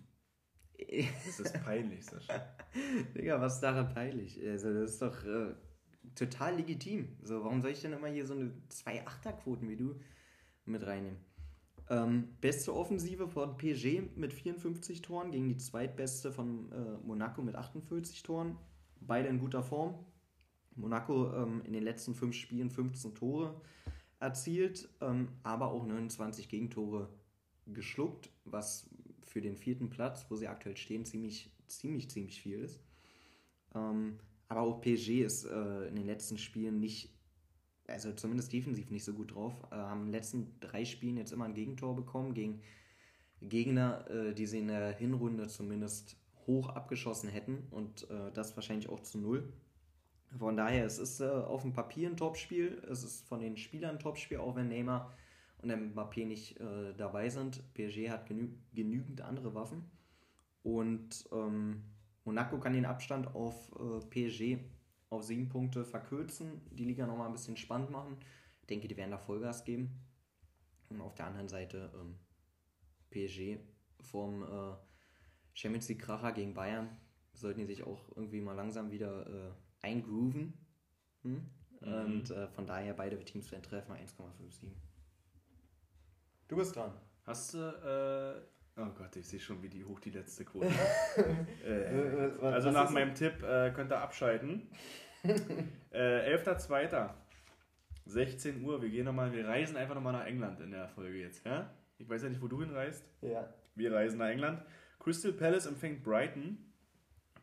[1.26, 2.42] Das ist peinlich, Sascha.
[3.15, 4.42] Digga, was ist daran peinlich?
[4.44, 5.54] Also, das ist doch äh,
[6.15, 7.18] total legitim.
[7.22, 10.00] So, warum soll ich denn immer hier so eine 2-8er-Quoten wie du
[10.65, 11.20] mit reinnehmen?
[11.89, 17.56] Ähm, beste Offensive von PSG mit 54 Toren gegen die zweitbeste von äh, Monaco mit
[17.56, 18.58] 48 Toren.
[19.02, 20.04] Beide in guter Form.
[20.80, 23.60] Monaco ähm, in den letzten fünf Spielen 15 Tore
[24.20, 27.10] erzielt, ähm, aber auch 29 Gegentore
[27.68, 28.89] geschluckt, was
[29.24, 32.82] für den vierten Platz, wo sie aktuell stehen, ziemlich, ziemlich, ziemlich viel ist.
[33.76, 37.13] Ähm, aber auch PSG ist äh, in den letzten Spielen nicht,
[37.88, 39.54] also zumindest defensiv nicht so gut drauf.
[39.72, 42.62] Äh, haben in den letzten drei Spielen jetzt immer ein Gegentor bekommen gegen
[43.42, 48.89] Gegner, äh, die sie in der Hinrunde zumindest hoch abgeschossen hätten und äh, das wahrscheinlich
[48.89, 49.54] auch zu null.
[50.38, 53.96] Von daher, es ist äh, auf dem Papier ein Topspiel, es ist von den Spielern
[53.96, 55.12] ein Topspiel, auch wenn Neymar
[55.62, 57.62] und Mbappé nicht äh, dabei sind.
[57.74, 59.89] PSG hat genü genügend andere Waffen
[60.63, 61.84] und ähm,
[62.26, 64.60] Monaco kann den Abstand auf äh, PSG
[65.10, 68.18] auf sieben Punkte verkürzen, die Liga nochmal ein bisschen spannend machen.
[68.62, 69.89] Ich denke, die werden da Vollgas geben.
[70.89, 72.15] Und auf der anderen Seite ähm,
[73.10, 73.60] PSG
[74.02, 74.76] vom äh,
[75.54, 76.98] Champions League Kracher gegen Bayern
[77.34, 80.54] sollten die sich auch irgendwie mal langsam wieder äh, eingrooven.
[81.24, 81.32] Hm?
[81.82, 81.94] Mhm.
[81.94, 84.68] Und äh, von daher beide Teams werden treffen 1,57.
[86.48, 86.92] Du bist dran.
[87.26, 87.58] Hast du,
[88.78, 90.68] äh, oh Gott, ich sehe schon, wie die hoch die letzte Quote
[91.65, 94.70] äh, Äh, was- Also was nach ist- meinem Tipp äh, könnt ihr abschalten.
[95.92, 97.10] äh, 11.02.
[98.06, 101.20] 16 Uhr, wir gehen noch mal, wir reisen einfach nochmal nach England in der Folge
[101.20, 101.72] jetzt, ja?
[102.00, 103.06] Ich weiß ja nicht, wo du hinreist.
[103.22, 103.54] Ja.
[103.76, 104.63] Wir reisen nach England.
[105.00, 106.58] Crystal Palace empfängt Brighton.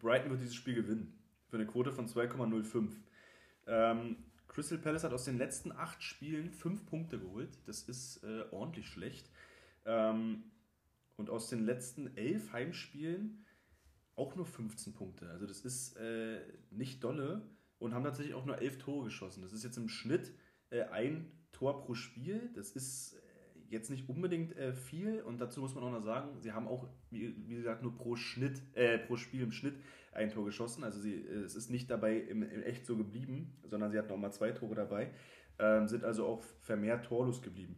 [0.01, 1.16] Brighton wird dieses Spiel gewinnen.
[1.49, 2.91] Für eine Quote von 2,05.
[3.67, 4.17] Ähm,
[4.49, 7.59] Crystal Palace hat aus den letzten acht Spielen fünf Punkte geholt.
[7.67, 9.31] Das ist äh, ordentlich schlecht.
[9.85, 10.45] Ähm,
[11.17, 13.45] und aus den letzten elf Heimspielen
[14.17, 15.29] auch nur 15 Punkte.
[15.31, 17.43] Also das ist äh, nicht dolle
[17.79, 19.43] und haben tatsächlich auch nur elf Tore geschossen.
[19.43, 20.33] Das ist jetzt im Schnitt
[20.71, 22.51] äh, ein Tor pro Spiel.
[22.55, 23.19] Das ist äh,
[23.71, 26.87] jetzt nicht unbedingt äh, viel und dazu muss man auch noch sagen, sie haben auch,
[27.11, 29.75] wie, wie gesagt, nur pro Schnitt, äh, pro Spiel im Schnitt
[30.13, 30.85] ein Tor geschossen.
[30.85, 34.13] Also sie, äh, es ist nicht dabei im, im echt so geblieben, sondern sie hatten
[34.13, 35.11] auch mal zwei Tore dabei,
[35.59, 37.77] ähm, sind also auch vermehrt torlos geblieben.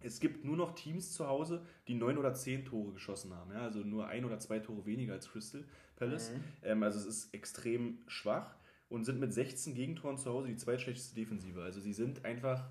[0.00, 3.52] Es gibt nur noch Teams zu Hause, die neun oder zehn Tore geschossen haben.
[3.52, 3.62] Ja?
[3.62, 5.64] Also nur ein oder zwei Tore weniger als Crystal
[5.96, 6.32] Palace.
[6.32, 6.44] Mhm.
[6.62, 8.54] Ähm, also es ist extrem schwach
[8.88, 11.62] und sind mit 16 Gegentoren zu Hause die zweitschlechteste Defensive.
[11.62, 12.68] Also sie sind einfach,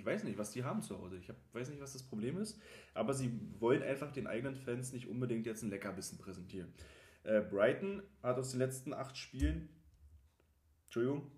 [0.00, 1.18] ich weiß nicht, was die haben zu Hause.
[1.18, 2.58] Ich hab, weiß nicht, was das Problem ist,
[2.94, 6.72] aber sie wollen einfach den eigenen Fans nicht unbedingt jetzt ein Leckerbissen präsentieren.
[7.22, 9.68] Äh, Brighton hat aus den letzten acht Spielen,
[10.84, 11.30] Entschuldigung,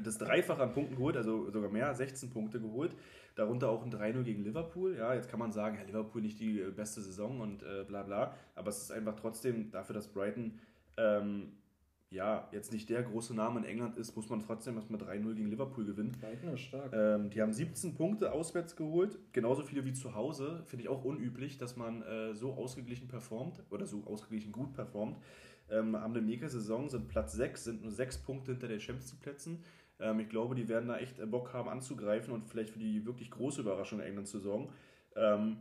[0.00, 2.94] das Dreifache an Punkten geholt, also sogar mehr, 16 Punkte geholt.
[3.34, 4.96] Darunter auch ein 3-0 gegen Liverpool.
[4.96, 8.04] Ja, jetzt kann man sagen, ja, Liverpool nicht die äh, beste Saison und äh, bla
[8.04, 8.36] bla.
[8.54, 10.60] Aber es ist einfach trotzdem dafür, dass Brighton
[10.98, 11.52] ähm,
[12.12, 15.48] ja jetzt nicht der große Name in England ist, muss man trotzdem erstmal 3-0 gegen
[15.48, 16.12] Liverpool gewinnen.
[16.54, 16.92] Ist stark.
[16.92, 20.62] Ähm, die haben 17 Punkte auswärts geholt, genauso viele wie zu Hause.
[20.66, 25.16] Finde ich auch unüblich, dass man äh, so ausgeglichen performt oder so ausgeglichen gut performt.
[25.70, 29.12] Ähm, haben eine mega Saison, sind Platz 6, sind nur 6 Punkte hinter den Champions
[29.12, 29.64] League Plätzen.
[29.98, 33.06] Ähm, ich glaube, die werden da echt äh, Bock haben anzugreifen und vielleicht für die
[33.06, 34.70] wirklich große Überraschung in England zu sorgen.
[35.16, 35.58] Ähm,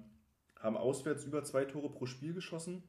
[0.59, 2.83] haben auswärts über zwei Tore pro Spiel geschossen.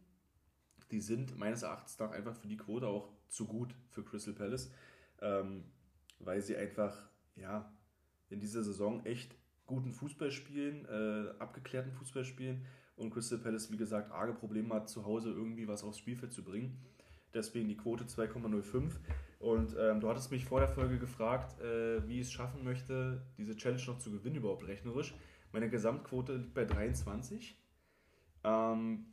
[0.90, 4.70] Die sind meines Erachtens nach einfach für die Quote auch zu gut für Crystal Palace,
[5.20, 5.64] ähm,
[6.18, 6.96] weil sie einfach
[7.34, 7.72] ja
[8.28, 9.34] in dieser Saison echt
[9.66, 12.64] guten Fußball spielen, äh, abgeklärten Fußball spielen
[12.96, 16.44] und Crystal Palace, wie gesagt, arge Probleme hat, zu Hause irgendwie was aufs Spielfeld zu
[16.44, 16.78] bringen.
[17.34, 18.92] Deswegen die Quote 2,05.
[19.38, 23.22] Und ähm, du hattest mich vor der Folge gefragt, äh, wie ich es schaffen möchte,
[23.38, 25.14] diese Challenge noch zu gewinnen, überhaupt rechnerisch.
[25.52, 27.58] Meine Gesamtquote liegt bei 23.
[28.44, 29.06] Ähm,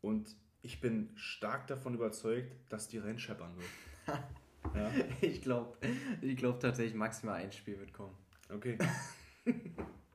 [0.00, 3.68] und ich bin stark davon überzeugt, dass die reinscheppern wird.
[4.74, 4.90] ja?
[5.20, 5.78] Ich glaube
[6.20, 8.16] ich glaub tatsächlich, maximal ein Spiel wird kommen.
[8.52, 8.76] Okay.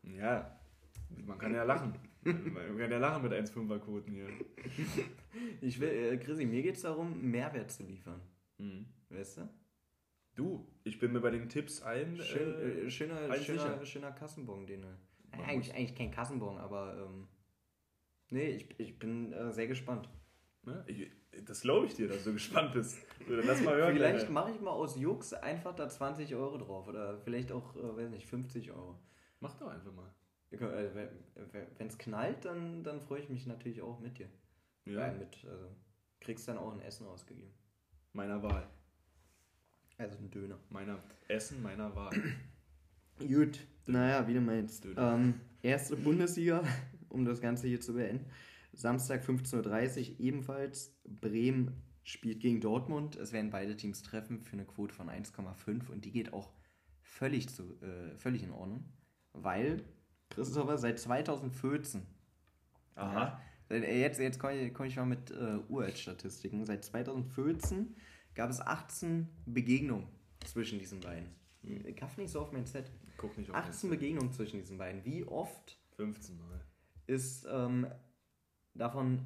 [0.04, 0.60] ja,
[1.26, 1.94] man kann ja lachen.
[2.24, 4.28] Man kann ja lachen mit 1,5er-Quoten hier.
[5.62, 8.22] Ich will, äh, Chrissy, mir geht es darum, Mehrwert zu liefern.
[8.58, 8.86] Mhm.
[9.10, 9.50] Weißt du?
[10.36, 12.18] Du, ich bin mir bei den Tipps allen.
[12.18, 14.84] Schön, äh, äh schöner, schöner, schöner Kassenbon, den.
[14.84, 17.08] Äh, eigentlich, eigentlich kein Kassenbon, aber.
[17.08, 17.28] Ähm,
[18.30, 20.10] nee, ich, ich bin äh, sehr gespannt.
[20.86, 21.10] Ich,
[21.46, 23.00] das glaube ich dir, dass du gespannt bist.
[23.28, 23.94] Lass mal hören.
[23.94, 27.98] Vielleicht mache ich mal aus Jux einfach da 20 Euro drauf oder vielleicht auch, äh,
[27.98, 29.00] weiß nicht, 50 Euro.
[29.40, 30.14] Mach doch einfach mal.
[30.52, 30.58] Äh,
[31.78, 34.30] Wenn es knallt, dann, dann freue ich mich natürlich auch mit dir.
[34.86, 35.08] Ja.
[35.08, 35.68] ja mit, also
[36.20, 37.54] kriegst dann auch ein Essen ausgegeben.
[38.14, 38.68] Meiner Wahl.
[39.98, 40.60] Also ein Döner.
[40.70, 42.12] Meiner Essen meiner Wahl.
[43.20, 44.86] Gut, naja, wie du meinst.
[44.98, 46.64] Ähm, erste Bundesliga,
[47.10, 48.26] um das Ganze hier zu beenden.
[48.74, 50.96] Samstag 15.30 Uhr ebenfalls.
[51.06, 53.16] Bremen spielt gegen Dortmund.
[53.16, 56.52] Es werden beide Teams treffen für eine Quote von 1,5 und die geht auch
[57.02, 58.86] völlig, zu, äh, völlig in Ordnung,
[59.34, 59.84] weil
[60.30, 62.06] Christopher seit 2014.
[62.96, 63.42] Aha.
[63.70, 66.66] Ja, jetzt jetzt komme ich, komm ich mal mit äh, Uralt-Statistiken.
[66.66, 67.96] Seit 2014
[68.34, 70.08] gab es 18 Begegnungen
[70.46, 71.30] zwischen diesen beiden.
[71.64, 71.96] Hm.
[71.96, 72.92] Kaff nicht so auf mein Set.
[73.18, 75.06] Guck nicht auf 18 Begegnungen zwischen diesen beiden.
[75.06, 75.78] Wie oft?
[75.98, 76.66] 15 Mal.
[77.08, 77.88] Ist ähm,
[78.74, 79.26] davon,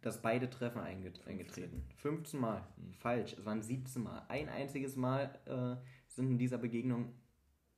[0.00, 1.32] dass beide Treffen einget 15.
[1.32, 1.88] eingetreten.
[1.96, 2.66] 15 Mal.
[2.76, 2.92] Hm.
[2.94, 3.34] Falsch.
[3.34, 4.24] Es waren 17 Mal.
[4.28, 5.76] Ein einziges Mal äh,
[6.08, 7.14] sind in dieser Begegnung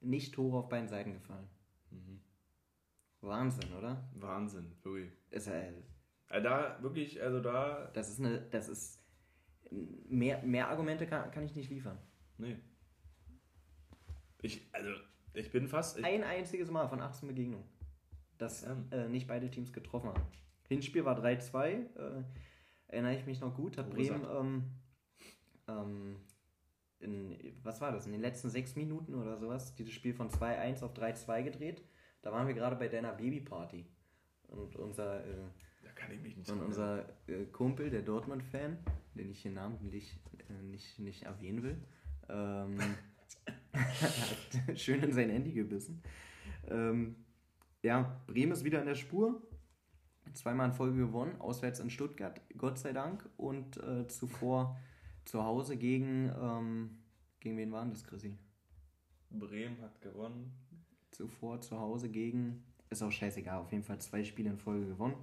[0.00, 1.48] nicht Tore auf beiden Seiten gefallen.
[1.90, 2.20] Mhm.
[3.20, 4.08] Wahnsinn, oder?
[4.14, 5.10] Wahnsinn, wirklich.
[5.30, 5.72] Ist äh,
[6.28, 7.90] da wirklich, also da.
[7.94, 9.02] Das ist eine, das ist
[9.70, 11.98] mehr, mehr Argumente kann, kann ich nicht liefern.
[12.38, 12.58] Nee.
[14.42, 14.90] Ich, also,
[15.32, 15.98] ich bin fast.
[15.98, 17.66] Ich Ein einziges Mal von 18 Begegnungen,
[18.38, 18.76] dass ja.
[18.90, 20.22] äh, nicht beide Teams getroffen haben.
[20.68, 22.24] Hinspiel war 3-2, äh,
[22.88, 23.76] erinnere ich mich noch gut.
[23.78, 24.64] Hat Bremen, ähm,
[25.68, 26.16] ähm,
[27.00, 30.82] in, was war das, in den letzten sechs Minuten oder sowas, dieses Spiel von 2-1
[30.82, 31.82] auf 3-2 gedreht.
[32.22, 33.84] Da waren wir gerade bei deiner Babyparty.
[34.48, 35.24] Und unser.
[35.24, 35.36] Äh,
[36.52, 38.78] Und unser äh, Kumpel, der Dortmund-Fan,
[39.14, 41.76] den ich hier namentlich äh, nicht, nicht erwähnen will,
[42.28, 42.78] ähm,
[43.74, 46.02] hat schön in sein Handy gebissen.
[46.68, 47.16] Ähm,
[47.82, 49.42] ja, Bremen ist wieder in der Spur.
[50.34, 53.28] Zweimal in Folge gewonnen, auswärts in Stuttgart, Gott sei Dank.
[53.36, 54.76] Und äh, zuvor
[55.24, 56.98] zu Hause gegen, ähm,
[57.40, 58.36] gegen wen waren das, Chrissy?
[59.30, 60.52] Bremen hat gewonnen.
[61.10, 63.58] Zuvor zu Hause gegen ist auch scheißegal.
[63.58, 65.16] Auf jeden Fall zwei Spiele in Folge gewonnen.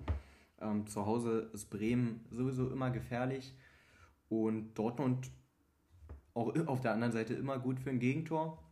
[0.59, 3.55] Ähm, zu Hause ist Bremen sowieso immer gefährlich.
[4.29, 5.29] Und Dortmund
[6.33, 8.63] auch auf der anderen Seite immer gut für ein Gegentor.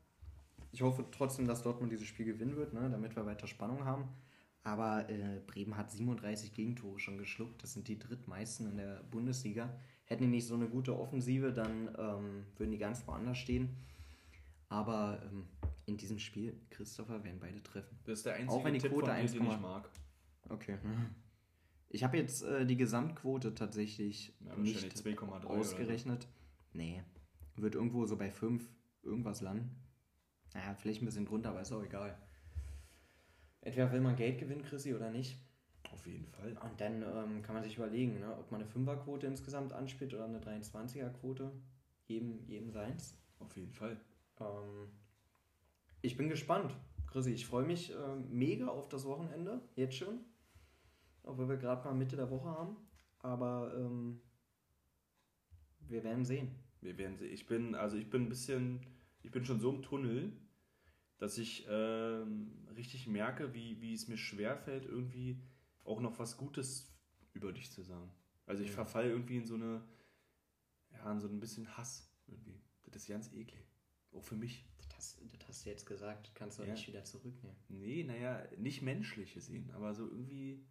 [0.72, 4.08] Ich hoffe trotzdem, dass Dortmund dieses Spiel gewinnen wird, ne, damit wir weiter Spannung haben.
[4.64, 7.64] Aber äh, Bremen hat 37 Gegentore schon geschluckt.
[7.64, 9.74] Das sind die drittmeisten in der Bundesliga.
[10.06, 13.78] Hätten die nicht so eine gute Offensive, dann ähm, würden die ganz woanders stehen.
[14.68, 15.48] Aber ähm,
[15.86, 17.98] in diesem Spiel, Christopher, werden beide treffen.
[18.04, 19.90] Das ist der einzige Auch wenn die Tipp Quote von dir, 1, den ich mag.
[20.50, 20.78] Okay.
[21.90, 25.48] Ich habe jetzt äh, die Gesamtquote tatsächlich Ja, nicht 2,3 oder so.
[25.50, 26.28] ausgerechnet.
[26.74, 27.02] Nee.
[27.56, 28.64] Wird irgendwo so bei 5
[29.04, 29.76] irgendwas landen.
[30.54, 32.18] Naja, vielleicht ein bisschen drunter, aber ist auch egal.
[33.70, 35.38] Entweder will man Geld gewinnen, Chrissy, oder nicht.
[35.92, 36.58] Auf jeden Fall.
[36.64, 40.26] Und dann ähm, kann man sich überlegen, ne, ob man eine 5er-Quote insgesamt anspielt oder
[40.26, 41.52] eine 23er-Quote.
[42.08, 43.16] Jedem, jedem seins.
[43.38, 43.96] Auf jeden Fall.
[44.40, 44.90] Ähm,
[46.02, 46.76] ich bin gespannt.
[47.06, 50.22] Chrissy, ich freue mich äh, mega auf das Wochenende, jetzt schon.
[51.22, 52.76] Obwohl wir gerade mal Mitte der Woche haben.
[53.20, 54.20] Aber ähm,
[55.88, 56.56] wir werden sehen.
[56.82, 57.32] Wir werden sehen.
[57.32, 58.80] Ich bin, also ich bin ein bisschen,
[59.22, 60.32] ich bin schon so im Tunnel,
[61.20, 65.40] dass ich ähm, richtig merke, wie, wie es mir schwerfällt, irgendwie
[65.84, 66.92] auch noch was Gutes
[67.34, 68.10] über dich zu sagen.
[68.46, 68.76] Also ich Ja.
[68.76, 69.84] verfalle irgendwie in so eine,
[70.92, 72.60] ja, in so ein bisschen Hass irgendwie.
[72.92, 73.64] Das ist ganz eklig.
[74.12, 74.66] Auch für mich.
[74.80, 76.72] Das hast, das hast du jetzt gesagt, kannst du Ja.
[76.72, 77.56] nicht wieder zurücknehmen.
[77.70, 80.66] Nee, naja, nicht menschlich gesehen, aber so irgendwie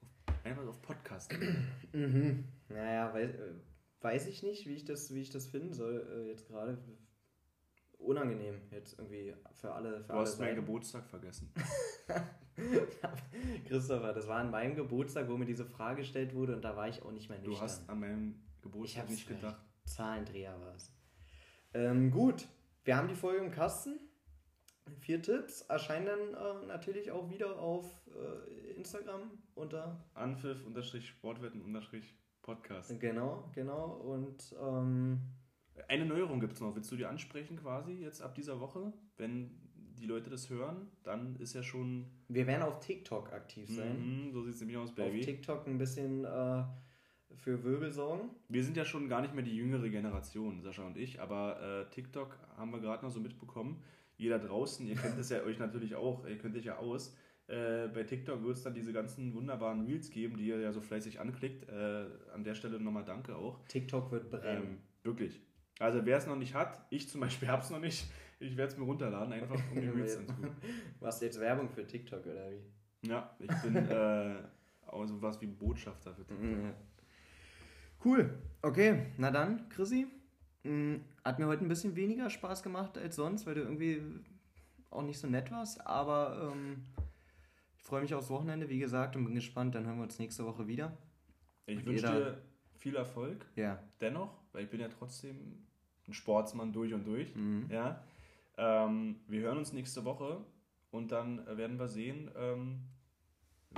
[0.00, 1.32] auf, einfach auf Podcast.
[1.94, 2.44] Mhm.
[2.68, 3.54] Naja, weiß, äh,
[4.00, 6.78] weiß ich nicht, wie ich das, wie ich das finden soll, äh, jetzt gerade.
[8.02, 10.00] Unangenehm, jetzt irgendwie für alle.
[10.02, 10.56] Für Du alle hast meinen.
[10.56, 11.52] Geburtstag vergessen.
[13.66, 16.88] Christopher, das war an meinem Geburtstag, wo mir diese Frage gestellt wurde und da war
[16.88, 17.54] ich auch nicht mehr nüchtern.
[17.54, 19.60] Du hast an meinem Ich Geburtstag nicht gedacht.
[19.84, 20.92] Zahlendreher war es.
[21.74, 22.46] Ähm, gut,
[22.84, 23.98] wir haben die Folge im Kasten.
[24.98, 30.04] Vier Tipps erscheinen dann äh, natürlich auch wieder auf äh, Instagram unter.
[30.14, 32.98] Anpfiff unterstrich Sportwetten unterstrich Podcast.
[33.00, 33.92] Genau, genau.
[33.92, 35.20] Und ähm,
[35.88, 36.74] Eine Neuerung gibt es noch.
[36.74, 38.92] Willst du die ansprechen quasi jetzt ab dieser Woche?
[39.16, 39.50] Wenn
[39.98, 42.06] die Leute das hören, dann ist ja schon.
[42.28, 44.26] wir werden auf TikTok aktiv sein.
[44.26, 45.20] Mhm, so sieht es nämlich aus, Auf Baby.
[45.20, 46.64] TikTok ein bisschen äh,
[47.36, 48.30] für Wirbel sorgen.
[48.48, 51.90] Wir sind ja schon gar nicht mehr die jüngere Generation, Sascha und ich, aber äh,
[51.90, 53.82] TikTok haben wir gerade noch so mitbekommen.
[54.16, 57.16] Jeder draußen, ihr kennt es ja euch natürlich auch, ihr kennt euch ja aus.
[57.46, 60.80] Äh, bei TikTok wird es dann diese ganzen wunderbaren Reels geben, die ihr ja so
[60.80, 61.68] fleißig anklickt.
[61.68, 63.60] Äh, an der Stelle nochmal danke auch.
[63.68, 64.62] TikTok wird brennen.
[64.62, 65.40] Ähm, wirklich.
[65.82, 68.06] Also wer es noch nicht hat, ich zum Beispiel habe es noch nicht.
[68.40, 70.56] Ich werde es mir runterladen, einfach um die Reels anzugucken.
[71.00, 73.08] Machst du jetzt Werbung für TikTok oder wie?
[73.08, 74.36] Ja, ich bin äh,
[74.86, 76.44] auch so was wie Botschafter für TikTok.
[76.44, 76.72] Mhm.
[78.04, 78.30] Cool.
[78.62, 80.06] Okay, na dann, Chrissy.
[80.64, 84.02] mm, Hat mir heute ein bisschen weniger Spaß gemacht als sonst, weil du irgendwie
[84.90, 85.84] auch nicht so nett warst.
[85.86, 86.84] Aber ähm,
[87.76, 89.74] ich freue mich aufs Wochenende, wie gesagt, und bin gespannt.
[89.74, 90.96] Dann hören wir uns nächste Woche wieder.
[91.66, 92.42] Ich wünsche dir
[92.78, 93.78] viel Erfolg, Ja.
[94.00, 95.64] dennoch, weil ich bin ja trotzdem
[96.12, 97.34] ein Sportsmann durch und durch.
[97.34, 97.66] Mhm.
[97.70, 98.02] Ja.
[98.56, 100.44] Ähm, wir hören uns nächste Woche
[100.90, 102.82] und dann werden wir sehen, ähm,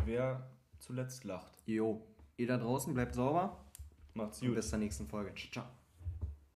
[0.05, 1.63] wer zuletzt lacht.
[1.67, 2.05] Jo.
[2.37, 3.65] Ihr da draußen bleibt sauber
[4.15, 4.57] Macht's und gut.
[4.57, 5.33] bis zur nächsten Folge.
[5.53, 5.65] Ciao.